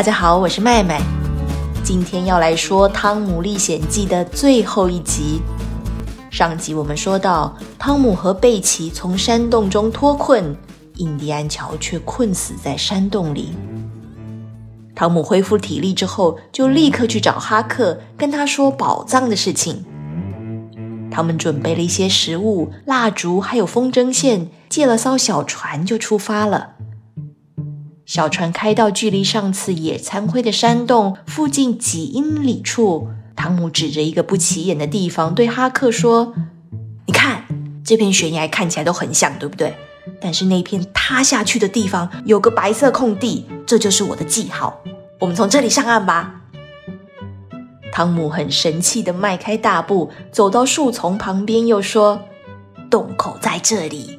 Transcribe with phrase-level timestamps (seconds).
[0.00, 0.98] 大家好，我是麦麦。
[1.84, 5.42] 今天要来说《汤姆历险记》的最后一集。
[6.30, 10.56] 上集我们说到，汤姆和贝奇从山洞中脱困，
[10.94, 13.52] 印第安乔却困死在山洞里。
[14.94, 19.84] 汤姆恢复体力之后，就立刻去找哈克，跟他说宝藏的事情。
[21.10, 26.70] 他们准备了一些食物、蜡烛，还有风筝线，借了艘小船就出发了。
[28.10, 36.34] 小船开到距离上次野餐会的山洞附近几英里处，汤姆指着一个不起眼的地方对哈克说
[37.06, 37.44] ：“你看，
[37.84, 39.76] 这片悬崖看起来都很像，对不对？
[40.20, 44.80] 但是那片塌下去的地方有个白色空地，这就是我的记号。
[45.20, 46.40] 我们从这里上岸吧。”
[47.94, 52.20] 汤姆很神气地迈开大步走到树丛旁边，又说
[52.90, 54.18] ：“洞口在这里。”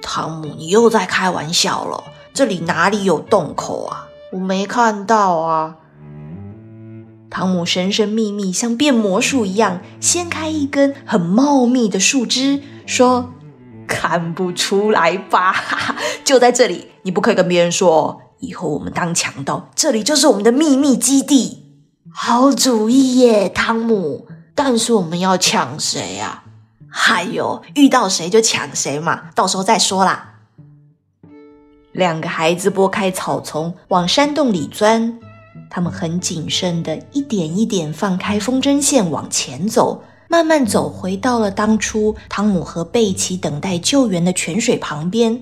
[0.00, 2.04] 汤姆，你又在开玩笑了。
[2.32, 4.06] 这里哪里有洞口啊？
[4.32, 5.76] 我没看到啊！
[7.28, 13.30] 汤姆神神秘秘，像变魔术一样，掀开一根很茂密的树枝，说
[13.86, 15.54] ：“看不出来吧？
[16.24, 18.22] 就在这里，你不可以跟别人说。
[18.38, 21.66] 以后我们当强盗，这里就是我们的秘密基地。
[22.12, 24.26] 好主意耶，汤姆！
[24.54, 26.44] 但是我们要抢谁啊？
[27.08, 30.28] 哎呦，遇到谁就抢谁嘛，到时候再说啦。”
[31.92, 35.18] 两个孩子拨开草丛，往山洞里钻。
[35.68, 45.40] 他们很谨慎的一点一点放开风筝线，往前走，慢慢走回到了当初汤姆和贝奇等待救援的泉水旁边。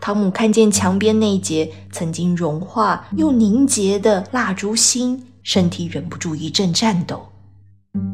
[0.00, 7.26] 汤姆看见墙边那节曾经融化又凝结的蜡烛芯，身体忍不住一阵颤抖。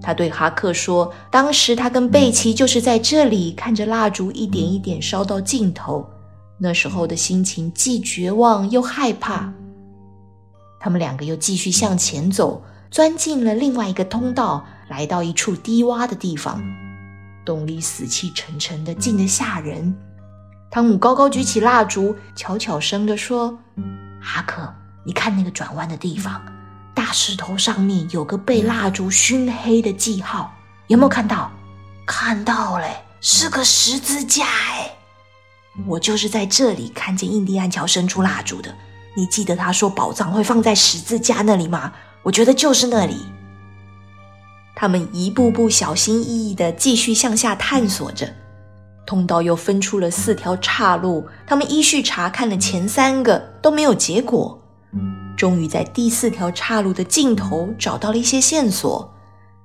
[0.00, 6.04] 他对哈克说：“当时他跟贝奇就是在这里看着蜡烛一点一点烧到尽头。”
[6.58, 9.52] 那时候的心情既绝望又害怕。
[10.80, 16.62] 他们两个又继续向前走，钻进了另外一个通道，来到一处低洼的地方。
[17.44, 19.94] 洞里死气沉沉的，静得吓人。
[20.70, 23.56] 汤姆高高举起蜡烛，悄悄声地说
[24.20, 24.68] ：“哈克，
[25.04, 26.42] 你看那个转弯的地方，
[26.94, 30.52] 大石头上面有个被蜡烛熏黑的记号，
[30.88, 31.50] 有没有看到？
[32.06, 34.75] 看到嘞，是个十字架哎。”
[35.84, 38.74] 我就是在这里看见印第安乔伸出蜡烛的。
[39.14, 41.92] 你记得他说宝藏会放在十字架那里吗？
[42.22, 43.16] 我觉得就是那里。
[44.74, 48.30] 他们一步步小心翼翼地继续向下探索着，
[49.06, 51.26] 通道又分出了四条岔路。
[51.46, 54.62] 他们依序查看了前三个，都没有结果。
[55.36, 59.14] 终于在第四条岔路的尽头找到了一些线索，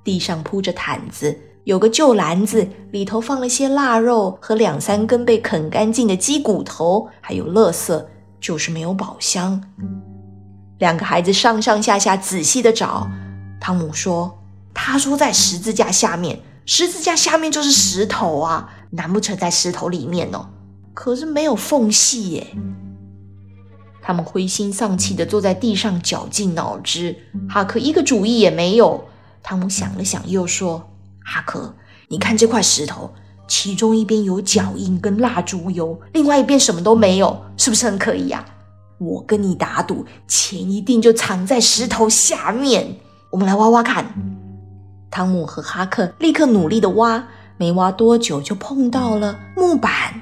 [0.03, 1.37] 地上铺着毯子。
[1.71, 8.05] 有个旧篮子，里头放了些腊肉和两三根被啃干净的鸡骨头，还有垃圾，
[8.41, 9.63] 就是没有宝箱。
[10.79, 13.09] 两个孩子上上下下仔细的找。
[13.61, 14.37] 汤姆说
[14.75, 20.47] ：“他说在十字架下面，十字架下面就是石头啊，难不成在石头里面哦？
[20.93, 22.47] 可是没有缝隙耶。”
[24.03, 27.15] 他们灰心丧气的坐在地上绞尽脑汁。
[27.47, 29.05] 哈克一个主意也没有。
[29.41, 30.90] 汤姆想了想，又说。
[31.23, 31.73] 哈克，
[32.07, 33.13] 你看这块石头，
[33.47, 38.45] 其中一边有脚印跟蜡烛油，另外一边什么都没有，是不是很可疑呀？
[38.97, 42.97] 我跟你打赌，钱一定就藏在石头下面。
[43.31, 44.05] 我们来挖挖看。
[45.09, 47.27] 汤姆和哈克立刻努力的挖，
[47.57, 50.21] 没挖多久就碰到了木板。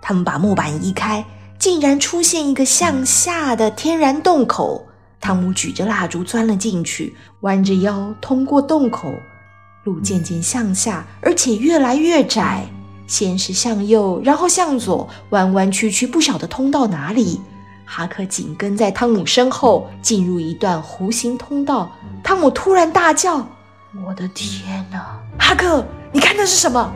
[0.00, 1.24] 他们把木板移开，
[1.58, 4.86] 竟然出现一个向下的天然洞口。
[5.20, 9.12] 汤姆举着蜡烛钻了进去，弯着腰通过洞口。
[9.88, 12.66] 路渐渐向下，而且越来越窄。
[13.06, 17.40] 先是向右，然后向左，弯弯曲曲，不晓得通到哪里。
[17.86, 21.90] 哈克紧跟在汤姆身后，进入一段弧形通道。
[22.22, 23.38] 汤姆突然大叫
[24.06, 25.18] ：“我的天哪！
[25.38, 25.82] 哈克，
[26.12, 26.92] 你看那是什么？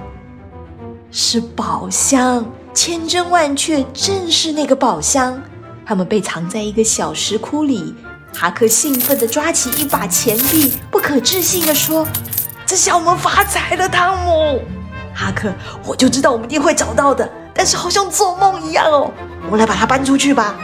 [1.10, 2.44] 是宝箱！
[2.74, 5.42] 千真万确，正是那个宝箱。
[5.86, 7.94] 他们被藏在一个小石窟里。”
[8.34, 12.06] 哈克兴奋地抓起一把钱币，不可置信地说。
[12.72, 14.58] 这下我们发财了，汤姆，
[15.14, 15.52] 哈克，
[15.86, 19.12] 我就知道我们一定会找到的，但是好像做梦一样哦。
[19.44, 20.56] 我们来把它搬出去吧。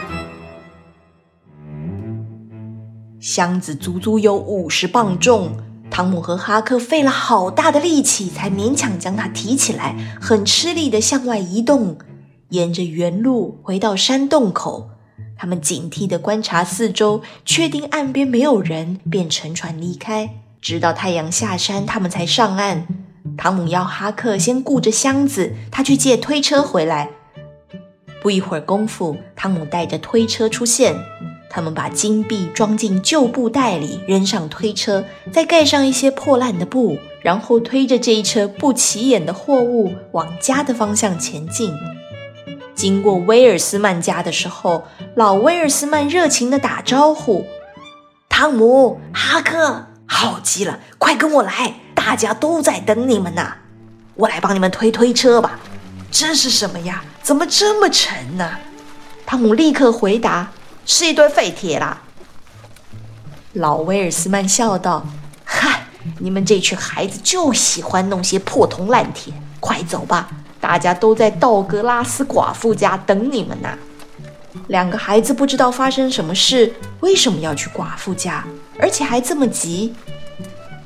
[3.19, 5.55] 箱子足足有五十磅重，
[5.91, 11.95] 汤姆和哈克费了好大的力气才勉强将它提起来，很吃力的向外移动，
[12.49, 14.89] 沿着原路回到山洞口。
[15.37, 20.27] 他们警惕的观察四周，确定岸边没有人，便乘船离开。
[20.61, 22.87] 直到太阳下山，他们才上岸。
[23.37, 27.09] 汤姆要哈克先顾着箱子，他去借推车回来。
[28.21, 30.95] 不一会儿功夫，汤姆带着推车出现。
[31.49, 41.73] 他们把金币装进旧布袋里，扔上推车，再盖上一些破烂的布，然后推着这一车不起眼的货物往家的方向前进。
[42.75, 44.83] 经过威尔斯曼家的时候，
[45.15, 47.45] 老威尔斯曼热情地打招呼
[48.29, 53.53] ：“汤姆、哈克，好极了，快跟我来，大家都在等你们呢。
[54.15, 55.59] 我来帮你们推推车吧。
[56.11, 57.03] 这是什么呀？
[57.21, 58.57] 怎么这么沉呢？”
[59.25, 60.49] 汤姆立刻回答。
[60.85, 62.01] 是一堆废铁啦！
[63.53, 65.05] 老威尔斯曼笑道
[65.45, 65.85] ：“嗨，
[66.17, 69.31] 你们这群孩子就喜欢弄些破铜烂铁。
[69.59, 70.27] 快走吧，
[70.59, 73.69] 大家都在道格拉斯寡妇家等你们呢。”
[74.67, 78.45] 两个孩子不知道发生什么事，为什么要去寡妇家，
[78.79, 79.93] 而且还这么急？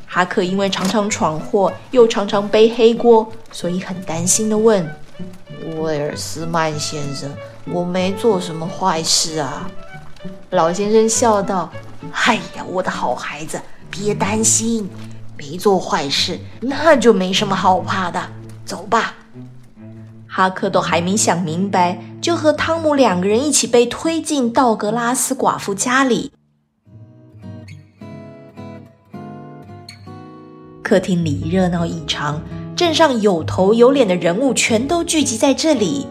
[0.07, 4.87] 哈克因为常常闯祸，又常常背黑锅，所以很担心的问
[5.79, 7.31] ：“威尔斯曼先生，
[7.65, 9.67] 我没做什么坏事啊？”
[10.51, 11.71] 老先生笑道
[12.13, 14.87] ：“哎呀，我的好孩子，别担心，
[15.35, 18.21] 没做坏事，那就没什么好怕的。
[18.63, 19.15] 走吧。”
[20.29, 26.31] 哈克都还没想明白，就和汤姆两个人一起被推进道格拉斯寡妇家里。
[30.81, 32.41] 客厅里热闹异常，
[32.77, 36.07] 镇上有头有脸的人物全都聚集在这里，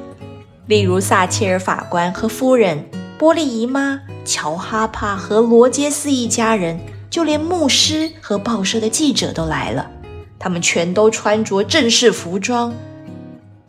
[0.67, 2.85] 例如撒切尔法官和夫人。
[3.19, 6.79] 波利姨妈、乔哈帕和罗杰斯一家人，
[7.09, 9.89] 就连牧师和报社的记者都来了。
[10.39, 12.75] 他们全都穿着正式服装。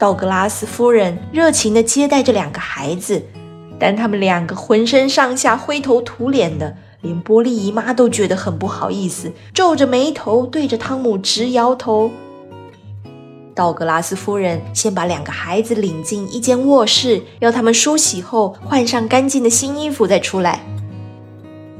[0.03, 3.23] 道格拉斯夫人热情地接待这两个孩子，
[3.79, 12.11] 但他们两个浑身上下灰头土脸的，连波利姨妈都觉得很不好意思，皱着眉头对着汤姆直摇头。
[13.55, 20.59] 道格拉斯夫人先把两个孩子领进一间卧室，要他们梳洗后换上干净的新衣服再出来。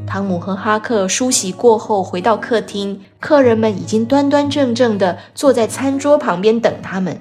[0.08, 7.20] 汤姆和哈克梳洗过后回到客厅，客人们已经端端正正地坐在餐桌旁边等他们。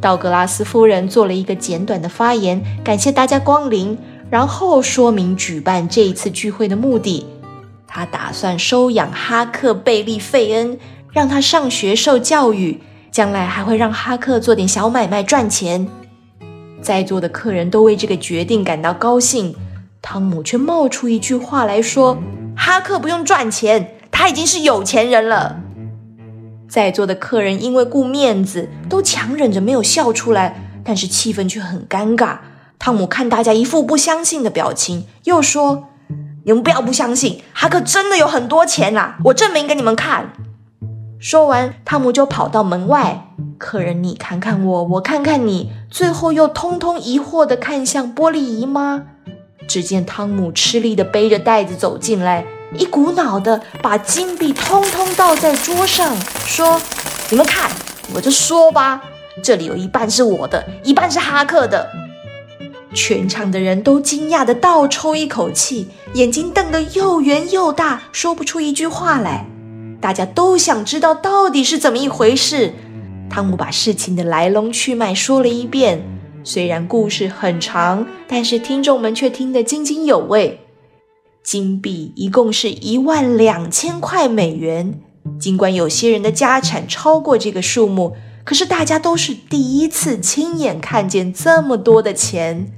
[0.00, 3.98] 道格拉斯夫人做了一个简短的发言，感谢大家光临，
[4.30, 7.26] 然后说明举办这一次聚会的目的。
[7.86, 10.78] 他打算收养哈克·贝利·费恩，
[11.12, 12.80] 让他上学受教育。
[13.10, 15.84] 将来还会让哈克做点小买卖赚钱。
[16.80, 19.52] 在座的客人都为这个决定感到高兴。
[20.00, 22.16] 汤姆却冒出一句话来说
[22.56, 25.60] ：“哈克不用赚钱，他已经是有钱人了。”
[26.70, 32.38] 在座的客人因为顾面子，都强忍着没有笑出来，但是气氛却很尴尬。
[32.78, 35.88] 汤姆看大家一副不相信的表情，又说
[36.46, 39.18] ：“你们不要不相信，哈克真的有很多钱啊！
[39.24, 40.32] 我证明给你们看。”
[41.18, 43.26] 说完，汤姆就跑到门外。
[43.58, 49.02] 客人你看看我，我看看你，最后又通通疑惑地看向玻璃姨妈。
[49.66, 52.44] 只见汤姆吃力地背着袋子走进来，
[52.80, 56.16] 一股脑的把金币通通倒在桌上，
[56.46, 56.80] 说
[57.28, 57.70] ：“你们看，
[58.14, 59.02] 我就说吧，
[59.44, 61.86] 这里有一半是我的，一半是哈克的。”
[62.94, 69.44] 全场的人都惊讶地倒抽一口气，眼睛瞪得又圆又大，说不出一句话来。
[70.00, 72.72] 大家都想知道到底是怎么一回事。
[73.28, 76.02] 汤姆把事情的来龙去脉说了一遍，
[76.42, 80.58] 虽然故事很长，但是听众们却听得津津有味。
[81.42, 85.00] 金币一共是一万两千块美元，
[85.38, 92.72] 尽管有些人的家产超过这个数目，可是大家都是第一次亲眼看见这么多的钱。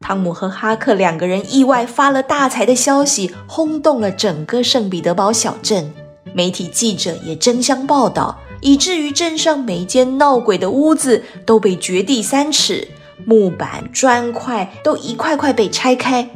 [0.00, 5.92] 汤姆和哈克两个人意外发了大财的消息，轰动了整个圣彼得堡小镇。
[6.32, 12.88] 媒体记者也争相报道，以至于镇上每间闹鬼的屋子都被掘地三尺，
[13.24, 16.30] 木板砖块都一块块被拆开，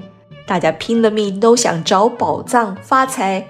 [0.46, 3.48] 大家拼了命都想找宝藏发财。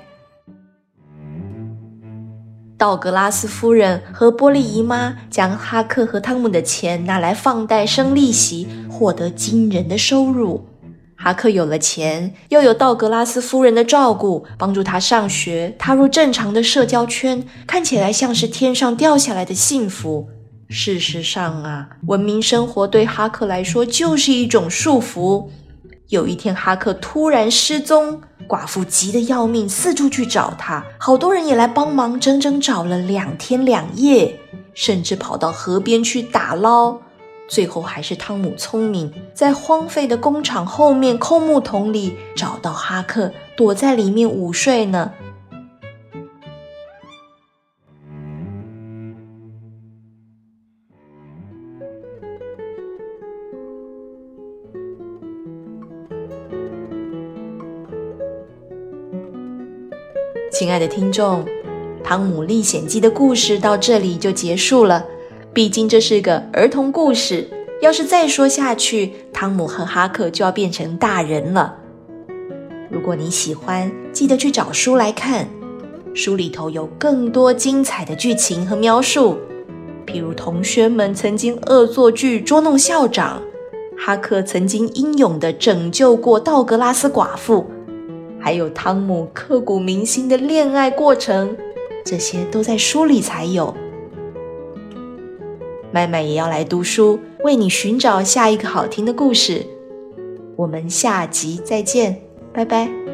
[2.76, 10.66] 道格拉斯夫人和波利姨妈将哈克和汤姆的钱拿来放贷生利息，获得惊人的收入。
[11.16, 20.28] 哈克有了钱，又有道格拉斯夫人的照顾，帮助他上学，踏入正常的社交圈，看起来像是天上掉下来的幸福。
[20.68, 25.48] 事实上啊，文明生活对哈克来说就是一种束缚。
[26.10, 34.38] 有一天，哈克突然失踪，寡妇急得要命，四处去找他，好多人也来帮忙，整整找了两天两夜，
[34.74, 36.98] 甚至跑到河边去打捞。
[37.48, 45.10] 最后还是汤姆聪明，在荒废的工厂后面空木桶里找到哈克，躲在里面午睡呢。
[60.54, 61.44] 亲爱的听众，
[62.04, 65.04] 《汤姆历险记》的故事到这里就结束了。
[65.52, 67.48] 毕竟这是个儿童故事，
[67.82, 71.74] 要是再说下去，汤姆和哈克就要变成大人了。
[72.88, 75.48] 如果你喜欢，记得去找书来看，
[76.14, 79.36] 书里头有更多精彩的剧情和描述，
[80.06, 83.42] 譬如同学们曾经恶作剧捉弄校长，
[83.98, 87.66] 哈克曾经英勇地拯救过道格拉斯寡妇。
[88.44, 91.56] 还有汤姆刻骨铭心的恋爱过程，
[92.04, 93.74] 这些都在书里才有。
[95.90, 99.64] 麦麦也要来读书，为你寻找下一个好听的故事。
[100.56, 102.20] 我们下集再见，
[102.52, 103.13] 拜拜。